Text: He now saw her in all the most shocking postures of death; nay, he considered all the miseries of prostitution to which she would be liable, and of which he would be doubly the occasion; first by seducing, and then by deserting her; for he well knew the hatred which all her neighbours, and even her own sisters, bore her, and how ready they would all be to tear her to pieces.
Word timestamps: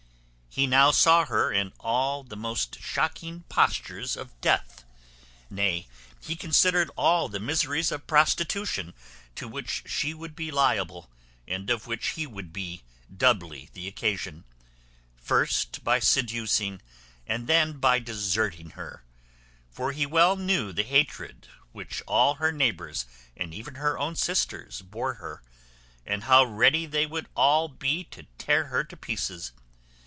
He 0.53 0.67
now 0.67 0.91
saw 0.91 1.23
her 1.27 1.49
in 1.49 1.71
all 1.79 2.25
the 2.25 2.35
most 2.35 2.77
shocking 2.81 3.43
postures 3.47 4.17
of 4.17 4.37
death; 4.41 4.83
nay, 5.49 5.87
he 6.19 6.35
considered 6.35 6.91
all 6.97 7.29
the 7.29 7.39
miseries 7.39 7.89
of 7.89 8.05
prostitution 8.05 8.93
to 9.35 9.47
which 9.47 9.83
she 9.85 10.13
would 10.13 10.35
be 10.35 10.51
liable, 10.51 11.09
and 11.47 11.69
of 11.69 11.87
which 11.87 12.09
he 12.19 12.27
would 12.27 12.51
be 12.51 12.83
doubly 13.15 13.69
the 13.71 13.87
occasion; 13.87 14.43
first 15.15 15.85
by 15.85 15.99
seducing, 15.99 16.81
and 17.25 17.47
then 17.47 17.79
by 17.79 17.97
deserting 17.97 18.71
her; 18.71 19.05
for 19.69 19.93
he 19.93 20.05
well 20.05 20.35
knew 20.35 20.73
the 20.73 20.83
hatred 20.83 21.47
which 21.71 22.01
all 22.07 22.35
her 22.35 22.51
neighbours, 22.51 23.05
and 23.37 23.53
even 23.53 23.75
her 23.75 23.97
own 23.97 24.17
sisters, 24.17 24.81
bore 24.81 25.13
her, 25.13 25.41
and 26.05 26.25
how 26.25 26.43
ready 26.43 26.85
they 26.85 27.05
would 27.05 27.27
all 27.37 27.69
be 27.69 28.03
to 28.03 28.23
tear 28.37 28.65
her 28.65 28.83
to 28.83 28.97
pieces. 28.97 29.53